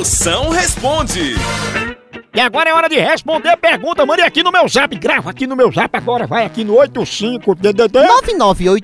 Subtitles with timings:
[0.00, 1.34] Moção responde.
[2.34, 4.06] E agora é hora de responder pergunta.
[4.06, 4.98] Mande aqui no meu zap.
[4.98, 6.26] Grava aqui no meu zap agora.
[6.26, 8.06] Vai aqui no 85DDD.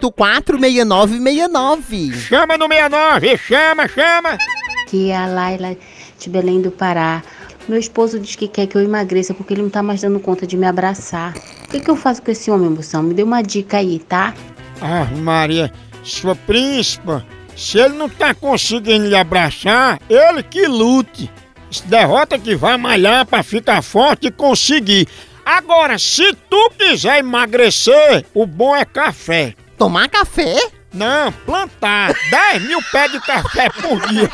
[0.05, 2.13] 99846969.
[2.13, 3.39] Chama no 69.
[3.39, 4.37] Chama, chama.
[4.83, 5.74] Aqui é a Laila
[6.19, 7.22] de Belém do Pará.
[7.67, 10.46] Meu esposo diz que quer que eu emagreça porque ele não tá mais dando conta
[10.46, 11.35] de me abraçar.
[11.64, 13.03] O que, que eu faço com esse homem, moção?
[13.03, 14.35] Me dê uma dica aí, tá?
[14.83, 17.24] Ah, Maria, sua príncipa,
[17.57, 21.30] se ele não tá conseguindo lhe abraçar, ele que lute.
[21.71, 25.09] Se derrota que vai malhar pra ficar forte e conseguir.
[25.45, 29.55] Agora, se tu quiser emagrecer, o bom é café.
[29.79, 30.55] Tomar café?
[30.93, 34.30] Não, plantar 10 mil pés de café por dia.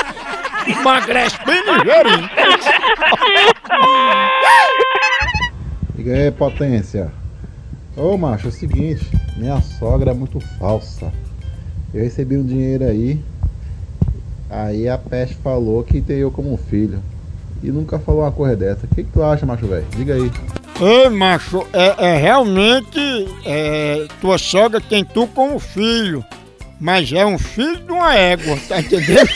[0.67, 2.31] Emagrece bem ligeirinho.
[5.95, 7.13] Diga aí, potência.
[7.97, 11.13] Ô macho, é o seguinte, minha sogra é muito falsa.
[11.95, 13.21] Eu recebi um dinheiro aí,
[14.49, 17.03] aí a peste falou que tem eu como filho.
[17.63, 18.87] E nunca falou uma coisa dessa.
[18.87, 19.87] O que, que tu acha, macho velho?
[19.95, 20.31] Diga aí.
[20.81, 22.99] Ei, macho, é, é realmente
[23.45, 26.25] é, tua sogra tem tu como filho,
[26.81, 29.29] mas é um filho de uma égua, tá entendendo?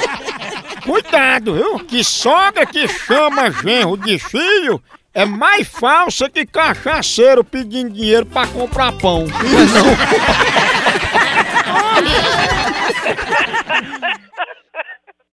[0.84, 1.80] Cuidado, viu?
[1.80, 4.80] Que sogra que chama genro de filho
[5.14, 9.24] é mais falsa que cachaceiro pedindo dinheiro pra comprar pão.
[9.26, 10.53] Não.